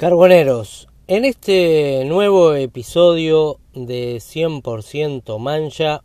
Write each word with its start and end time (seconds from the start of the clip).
Carboneros, 0.00 0.88
en 1.08 1.26
este 1.26 2.06
nuevo 2.06 2.54
episodio 2.54 3.60
de 3.74 4.16
100% 4.16 5.38
Mancha 5.38 6.02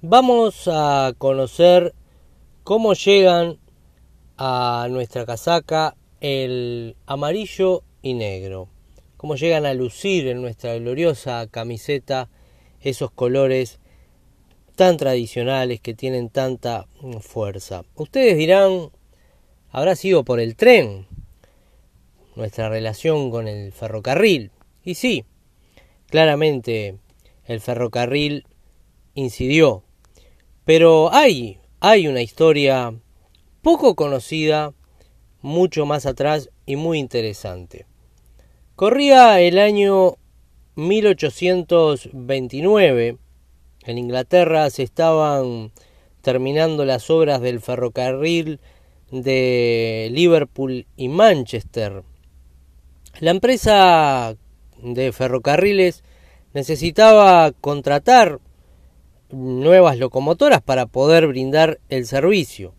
vamos 0.00 0.66
a 0.66 1.12
conocer 1.18 1.94
cómo 2.64 2.94
llegan 2.94 3.60
a 4.38 4.88
nuestra 4.90 5.24
casaca 5.24 5.94
el 6.20 6.96
amarillo 7.06 7.84
y 8.02 8.14
negro, 8.14 8.66
cómo 9.16 9.36
llegan 9.36 9.66
a 9.66 9.74
lucir 9.74 10.26
en 10.26 10.42
nuestra 10.42 10.74
gloriosa 10.74 11.46
camiseta 11.46 12.28
esos 12.80 13.12
colores 13.12 13.78
tan 14.74 14.96
tradicionales 14.96 15.80
que 15.80 15.94
tienen 15.94 16.28
tanta 16.28 16.88
fuerza. 17.20 17.84
Ustedes 17.94 18.36
dirán, 18.36 18.90
habrá 19.70 19.94
sido 19.94 20.24
por 20.24 20.40
el 20.40 20.56
tren, 20.56 21.06
nuestra 22.34 22.68
relación 22.68 23.30
con 23.30 23.48
el 23.48 23.72
ferrocarril. 23.72 24.50
Y 24.84 24.94
sí, 24.94 25.24
claramente 26.08 26.98
el 27.44 27.60
ferrocarril 27.60 28.46
incidió. 29.14 29.84
Pero 30.64 31.12
hay, 31.12 31.58
hay 31.80 32.08
una 32.08 32.22
historia 32.22 32.94
poco 33.62 33.94
conocida, 33.94 34.74
mucho 35.40 35.86
más 35.86 36.04
atrás 36.06 36.50
y 36.66 36.74
muy 36.76 36.98
interesante. 36.98 37.86
Corría 38.76 39.40
el 39.40 39.58
año 39.58 40.16
1829. 40.76 43.18
En 43.84 43.98
Inglaterra 43.98 44.70
se 44.70 44.84
estaban 44.84 45.72
terminando 46.22 46.84
las 46.84 47.10
obras 47.10 47.40
del 47.40 47.60
ferrocarril 47.60 48.60
de 49.10 50.08
Liverpool 50.12 50.86
y 50.96 51.08
Manchester. 51.08 52.04
La 53.20 53.30
empresa 53.30 54.36
de 54.82 55.12
ferrocarriles 55.12 56.02
necesitaba 56.54 57.52
contratar 57.52 58.40
nuevas 59.30 59.98
locomotoras 59.98 60.62
para 60.62 60.86
poder 60.86 61.26
brindar 61.26 61.78
el 61.88 62.06
servicio. 62.06 62.74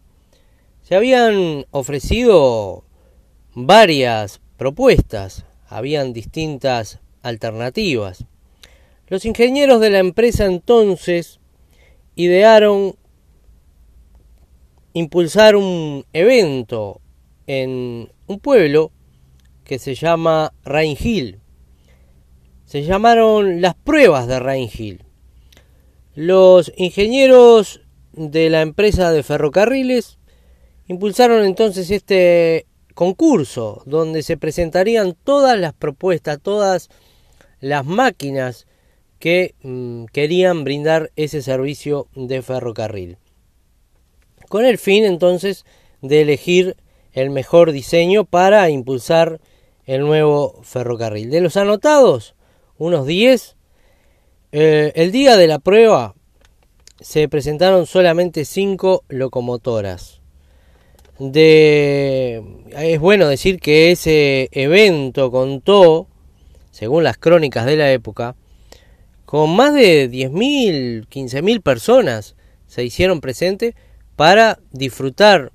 Se 0.81 0.95
habían 0.95 1.65
ofrecido 1.71 2.83
varias 3.53 4.41
propuestas, 4.57 5.45
habían 5.67 6.13
distintas 6.13 6.99
alternativas. 7.21 8.25
Los 9.07 9.25
ingenieros 9.25 9.79
de 9.81 9.91
la 9.91 9.99
empresa 9.99 10.45
entonces 10.45 11.39
idearon 12.15 12.95
impulsar 14.93 15.55
un 15.55 16.05
evento 16.11 17.01
en 17.47 18.11
un 18.27 18.39
pueblo 18.39 18.91
que 19.63 19.79
se 19.79 19.95
llama 19.95 20.53
Rain 20.63 20.97
Hill. 20.99 21.39
Se 22.65 22.83
llamaron 22.83 23.61
las 23.61 23.75
pruebas 23.75 24.27
de 24.27 24.39
Rain 24.39 24.69
Hill. 24.73 25.03
Los 26.15 26.71
ingenieros 26.77 27.81
de 28.13 28.49
la 28.49 28.61
empresa 28.61 29.11
de 29.11 29.23
ferrocarriles 29.23 30.19
impulsaron 30.87 31.45
entonces 31.45 31.89
este 31.91 32.67
concurso 32.93 33.81
donde 33.85 34.21
se 34.21 34.37
presentarían 34.37 35.15
todas 35.23 35.57
las 35.57 35.73
propuestas, 35.73 36.39
todas 36.41 36.89
las 37.59 37.85
máquinas 37.85 38.67
que 39.19 39.55
mm, 39.63 40.05
querían 40.05 40.63
brindar 40.63 41.11
ese 41.15 41.41
servicio 41.41 42.07
de 42.15 42.41
ferrocarril. 42.41 43.17
Con 44.49 44.65
el 44.65 44.77
fin 44.77 45.05
entonces 45.05 45.65
de 46.01 46.21
elegir 46.21 46.75
el 47.13 47.29
mejor 47.29 47.71
diseño 47.71 48.25
para 48.25 48.69
impulsar 48.69 49.39
el 49.85 50.01
nuevo 50.01 50.61
ferrocarril. 50.63 51.29
De 51.29 51.41
los 51.41 51.57
anotados, 51.57 52.35
unos 52.77 53.05
10, 53.05 53.55
eh, 54.51 54.91
el 54.95 55.11
día 55.11 55.37
de 55.37 55.47
la 55.47 55.59
prueba 55.59 56.15
se 56.99 57.27
presentaron 57.27 57.85
solamente 57.85 58.45
5 58.45 59.03
locomotoras. 59.09 60.21
De, 61.19 62.43
es 62.71 62.99
bueno 62.99 63.27
decir 63.27 63.59
que 63.59 63.91
ese 63.91 64.49
evento 64.51 65.31
contó, 65.31 66.07
según 66.71 67.03
las 67.03 67.17
crónicas 67.17 67.65
de 67.65 67.77
la 67.77 67.91
época, 67.91 68.35
con 69.25 69.55
más 69.55 69.73
de 69.73 70.09
10.000, 70.09 71.07
15.000 71.07 71.61
personas 71.61 72.35
se 72.67 72.83
hicieron 72.83 73.21
presentes 73.21 73.75
para 74.15 74.59
disfrutar 74.71 75.51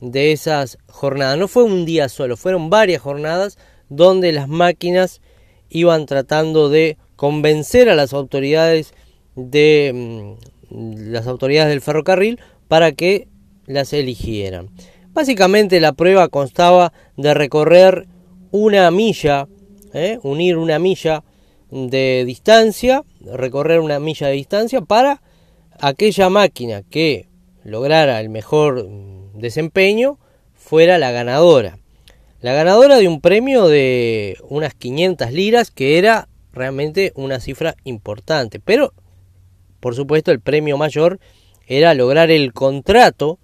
de 0.00 0.32
esas 0.32 0.78
jornadas. 0.88 1.38
No 1.38 1.48
fue 1.48 1.62
un 1.62 1.84
día 1.84 2.08
solo, 2.08 2.36
fueron 2.36 2.70
varias 2.70 3.02
jornadas 3.02 3.58
donde 3.96 4.32
las 4.32 4.48
máquinas 4.48 5.20
iban 5.68 6.06
tratando 6.06 6.68
de 6.68 6.96
convencer 7.16 7.88
a 7.88 7.94
las 7.94 8.12
autoridades 8.12 8.94
de 9.36 10.36
mm, 10.70 11.12
las 11.12 11.26
autoridades 11.26 11.68
del 11.68 11.82
ferrocarril 11.82 12.40
para 12.68 12.92
que 12.92 13.28
las 13.66 13.92
eligieran. 13.92 14.70
Básicamente 15.12 15.78
la 15.78 15.92
prueba 15.92 16.28
constaba 16.28 16.92
de 17.16 17.34
recorrer 17.34 18.06
una 18.50 18.90
milla, 18.90 19.46
¿eh? 19.92 20.18
unir 20.22 20.56
una 20.56 20.78
milla 20.78 21.22
de 21.70 22.24
distancia, 22.26 23.04
recorrer 23.20 23.80
una 23.80 23.98
milla 23.98 24.28
de 24.28 24.34
distancia 24.34 24.80
para 24.80 25.22
aquella 25.80 26.30
máquina 26.30 26.82
que 26.82 27.28
lograra 27.62 28.20
el 28.20 28.30
mejor 28.30 28.88
mm, 28.88 29.38
desempeño 29.38 30.18
fuera 30.54 30.98
la 30.98 31.10
ganadora 31.10 31.81
la 32.42 32.52
ganadora 32.52 32.98
de 32.98 33.06
un 33.06 33.20
premio 33.20 33.68
de 33.68 34.36
unas 34.48 34.74
500 34.74 35.32
liras, 35.32 35.70
que 35.70 35.96
era 35.96 36.28
realmente 36.52 37.12
una 37.14 37.38
cifra 37.38 37.76
importante. 37.84 38.58
Pero, 38.58 38.92
por 39.78 39.94
supuesto, 39.94 40.32
el 40.32 40.40
premio 40.40 40.76
mayor 40.76 41.20
era 41.68 41.94
lograr 41.94 42.32
el 42.32 42.52
contrato 42.52 43.38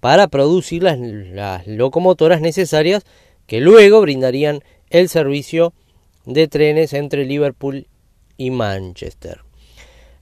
para 0.00 0.28
producir 0.28 0.82
las, 0.82 0.98
las 0.98 1.66
locomotoras 1.66 2.42
necesarias 2.42 3.04
que 3.46 3.60
luego 3.60 4.02
brindarían 4.02 4.62
el 4.90 5.08
servicio 5.08 5.72
de 6.26 6.46
trenes 6.46 6.92
entre 6.92 7.24
Liverpool 7.24 7.86
y 8.36 8.50
Manchester. 8.50 9.40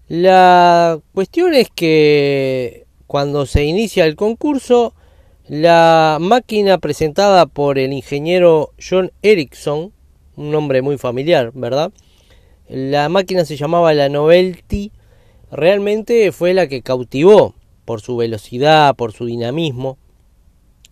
La 0.07 1.01
cuestión 1.13 1.55
es 1.55 1.71
que 1.75 2.87
cuando 3.09 3.47
se 3.47 3.65
inicia 3.65 4.05
el 4.05 4.15
concurso, 4.15 4.95
la 5.49 6.19
máquina 6.21 6.79
presentada 6.79 7.47
por 7.47 7.79
el 7.79 7.93
ingeniero 7.93 8.73
John 8.79 9.11
Ericsson, 9.23 9.93
un 10.37 10.51
nombre 10.51 10.83
muy 10.83 10.99
familiar, 10.99 11.51
¿verdad? 11.55 11.93
La 12.69 13.09
máquina 13.09 13.45
se 13.45 13.57
llamaba 13.57 13.93
la 13.93 14.09
Novelty, 14.09 14.93
realmente 15.51 16.31
fue 16.33 16.55
la 16.55 16.69
que 16.69 16.83
cautivó 16.83 17.55
por 17.85 18.01
su 18.01 18.17
velocidad, 18.17 18.95
por 18.95 19.13
su 19.13 19.27
dinamismo. 19.27 19.99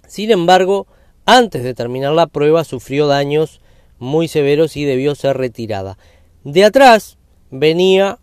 Sin 0.08 0.30
embargo, 0.32 0.88
antes 1.26 1.62
de 1.62 1.74
terminar 1.74 2.12
la 2.12 2.26
prueba 2.26 2.64
sufrió 2.64 3.06
daños 3.06 3.60
muy 3.98 4.26
severos 4.26 4.76
y 4.76 4.84
debió 4.84 5.14
ser 5.14 5.36
retirada. 5.36 5.96
De 6.42 6.64
atrás 6.64 7.18
venía 7.50 8.18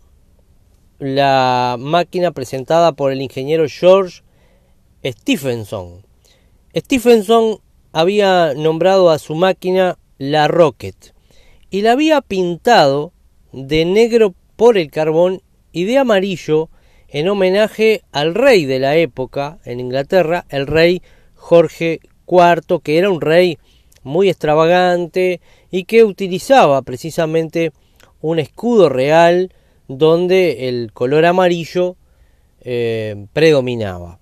la 0.98 1.76
máquina 1.78 2.32
presentada 2.32 2.92
por 2.92 3.12
el 3.12 3.22
ingeniero 3.22 3.64
George 3.68 4.22
Stephenson, 5.02 6.04
Stephenson 6.76 7.58
había 7.92 8.52
nombrado 8.54 9.10
a 9.10 9.18
su 9.18 9.34
máquina 9.34 9.98
la 10.18 10.48
Rocket 10.48 11.14
y 11.70 11.80
la 11.80 11.92
había 11.92 12.20
pintado 12.20 13.12
de 13.52 13.84
negro 13.84 14.34
por 14.56 14.76
el 14.76 14.90
carbón 14.90 15.40
y 15.72 15.84
de 15.84 15.98
amarillo 15.98 16.68
en 17.08 17.28
homenaje 17.28 18.02
al 18.12 18.34
rey 18.34 18.66
de 18.66 18.78
la 18.78 18.96
época 18.96 19.58
en 19.64 19.80
Inglaterra, 19.80 20.44
el 20.50 20.66
rey 20.66 21.02
Jorge 21.34 22.00
IV, 22.26 22.80
que 22.82 22.98
era 22.98 23.08
un 23.08 23.22
rey 23.22 23.58
muy 24.02 24.28
extravagante 24.28 25.40
y 25.70 25.84
que 25.84 26.04
utilizaba 26.04 26.82
precisamente 26.82 27.72
un 28.20 28.38
escudo 28.38 28.90
real 28.90 29.54
donde 29.86 30.68
el 30.68 30.92
color 30.92 31.24
amarillo 31.24 31.96
eh, 32.60 33.26
predominaba. 33.32 34.18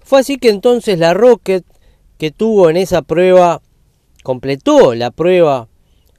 Fue 0.00 0.20
así 0.20 0.38
que 0.38 0.48
entonces 0.48 0.98
la 0.98 1.14
Rocket 1.14 1.64
que 2.18 2.30
tuvo 2.30 2.70
en 2.70 2.76
esa 2.76 3.02
prueba, 3.02 3.60
completó 4.22 4.94
la 4.94 5.10
prueba 5.10 5.68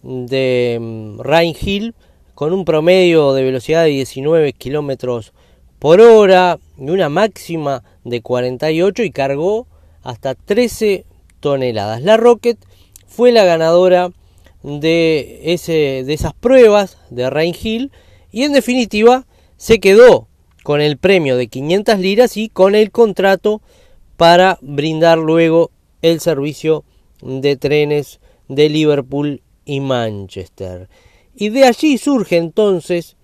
de 0.03 0.77
mm, 0.79 1.19
Rhine 1.21 1.55
Hill 1.59 1.95
con 2.35 2.53
un 2.53 2.65
promedio 2.65 3.33
de 3.33 3.44
velocidad 3.44 3.83
de 3.83 3.89
19 3.89 4.53
kilómetros 4.53 5.33
por 5.79 6.01
hora 6.01 6.59
y 6.77 6.89
una 6.89 7.09
máxima 7.09 7.83
de 8.03 8.21
48 8.21 9.03
y 9.03 9.11
cargó 9.11 9.67
hasta 10.03 10.35
13 10.35 11.05
toneladas. 11.39 12.01
La 12.01 12.17
Rocket 12.17 12.57
fue 13.07 13.31
la 13.31 13.43
ganadora 13.43 14.11
de, 14.63 15.41
ese, 15.45 16.03
de 16.05 16.13
esas 16.13 16.33
pruebas 16.33 16.97
de 17.09 17.29
Rhine 17.29 17.57
Hill 17.61 17.91
y 18.31 18.43
en 18.43 18.53
definitiva 18.53 19.25
se 19.57 19.79
quedó 19.79 20.27
con 20.63 20.81
el 20.81 20.97
premio 20.97 21.38
de 21.38 21.47
500 21.47 22.00
liras 22.00 22.38
y 22.38 22.50
con 22.50 22.75
el 22.75 22.91
contrato 22.91 23.61
para 24.17 24.57
brindar 24.61 25.17
luego 25.17 25.71
el 26.01 26.19
servicio 26.19 26.83
de 27.21 27.55
trenes 27.55 28.19
de 28.47 28.69
Liverpool 28.69 29.41
y 29.65 29.79
Manchester. 29.79 30.89
Y 31.35 31.49
de 31.49 31.65
allí 31.65 31.97
surge 31.97 32.38
entonces 32.38 33.15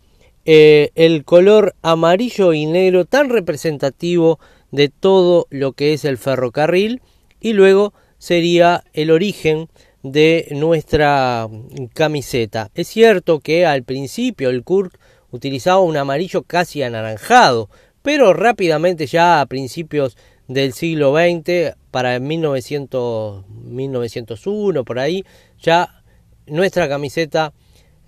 eh, 0.46 0.92
el 0.96 1.24
color 1.24 1.76
amarillo 1.82 2.54
y 2.54 2.66
negro 2.66 3.06
tan 3.06 3.30
representativo 3.30 4.40
de 4.72 4.90
todo 4.90 5.48
lo 5.50 5.74
que 5.74 5.94
es 5.94 6.04
el 6.06 6.18
ferrocarril 6.18 7.02
y 7.40 7.54
luego 7.54 7.94
sería 8.18 8.84
el 8.94 9.12
origen 9.12 9.70
de 10.04 10.48
nuestra 10.52 11.48
camiseta. 11.94 12.72
Es 12.76 12.88
cierto 12.90 13.40
que 13.40 13.66
al 13.66 13.84
principio 13.84 14.50
el 14.50 14.64
Kurt 14.64 14.96
utilizaba 15.32 15.80
un 15.80 15.96
amarillo 15.96 16.44
casi 16.44 16.84
anaranjado, 16.84 17.70
pero 18.02 18.34
rápidamente 18.34 19.08
ya 19.08 19.40
a 19.40 19.46
principios 19.46 20.18
del 20.48 20.74
siglo 20.74 21.16
XX, 21.16 21.76
para 21.92 22.20
1900, 22.20 23.46
1901, 23.50 24.84
por 24.84 25.00
ahí, 25.00 25.24
ya 25.62 26.04
nuestra 26.48 26.90
camiseta 26.90 27.54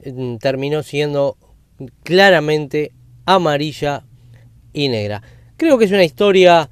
mm, 0.03 0.37
terminó 0.37 0.83
siendo 0.83 1.37
claramente 2.03 2.91
amarilla 3.25 4.05
y 4.73 4.89
negra. 4.89 5.21
Creo 5.57 5.77
que 5.77 5.85
es 5.85 5.91
una 5.91 6.03
historia 6.03 6.69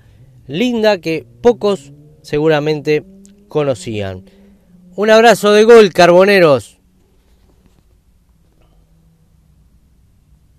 linda 0.48 0.98
que 0.98 1.26
pocos 1.42 1.94
seguramente 2.22 3.04
conocían. 3.48 4.26
Un 4.96 5.10
abrazo 5.10 5.52
de 5.54 5.64
gol, 5.64 5.94
carboneros. 5.94 6.80